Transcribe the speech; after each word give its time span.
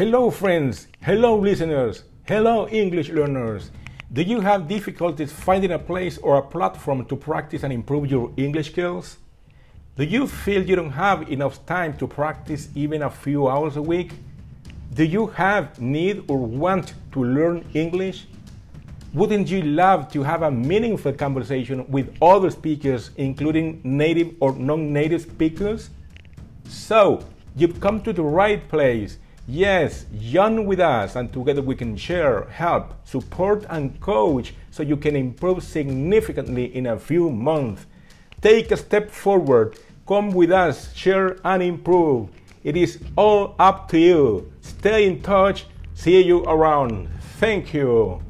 Hello, 0.00 0.30
friends. 0.30 0.86
Hello, 1.02 1.36
listeners. 1.36 2.04
Hello, 2.26 2.66
English 2.68 3.10
learners. 3.10 3.70
Do 4.10 4.22
you 4.22 4.40
have 4.40 4.66
difficulties 4.66 5.30
finding 5.30 5.72
a 5.72 5.78
place 5.78 6.16
or 6.16 6.38
a 6.38 6.42
platform 6.42 7.04
to 7.04 7.16
practice 7.16 7.64
and 7.64 7.70
improve 7.70 8.10
your 8.10 8.32
English 8.38 8.70
skills? 8.70 9.18
Do 9.96 10.04
you 10.04 10.26
feel 10.26 10.62
you 10.62 10.74
don't 10.74 10.92
have 10.92 11.30
enough 11.30 11.66
time 11.66 11.98
to 11.98 12.06
practice 12.06 12.70
even 12.74 13.02
a 13.02 13.10
few 13.10 13.46
hours 13.46 13.76
a 13.76 13.82
week? 13.82 14.12
Do 14.94 15.04
you 15.04 15.26
have, 15.26 15.78
need, 15.78 16.24
or 16.30 16.38
want 16.38 16.94
to 17.12 17.22
learn 17.22 17.66
English? 17.74 18.26
Wouldn't 19.12 19.50
you 19.50 19.60
love 19.60 20.10
to 20.12 20.22
have 20.22 20.40
a 20.40 20.50
meaningful 20.50 21.12
conversation 21.12 21.84
with 21.90 22.16
other 22.22 22.48
speakers, 22.48 23.10
including 23.18 23.82
native 23.84 24.34
or 24.40 24.54
non 24.54 24.94
native 24.94 25.20
speakers? 25.20 25.90
So, 26.66 27.22
you've 27.54 27.78
come 27.82 28.00
to 28.00 28.14
the 28.14 28.22
right 28.22 28.66
place. 28.66 29.18
Yes, 29.52 30.06
join 30.16 30.64
with 30.64 30.78
us, 30.78 31.16
and 31.16 31.32
together 31.32 31.60
we 31.60 31.74
can 31.74 31.96
share, 31.96 32.44
help, 32.50 32.94
support, 33.04 33.66
and 33.68 34.00
coach 34.00 34.54
so 34.70 34.84
you 34.84 34.96
can 34.96 35.16
improve 35.16 35.64
significantly 35.64 36.66
in 36.66 36.86
a 36.86 36.96
few 36.96 37.32
months. 37.32 37.84
Take 38.40 38.70
a 38.70 38.76
step 38.76 39.10
forward, 39.10 39.76
come 40.06 40.30
with 40.30 40.52
us, 40.52 40.94
share, 40.94 41.36
and 41.44 41.64
improve. 41.64 42.28
It 42.62 42.76
is 42.76 43.00
all 43.16 43.56
up 43.58 43.88
to 43.88 43.98
you. 43.98 44.52
Stay 44.60 45.08
in 45.08 45.20
touch. 45.20 45.66
See 45.94 46.22
you 46.22 46.44
around. 46.44 47.08
Thank 47.40 47.74
you. 47.74 48.22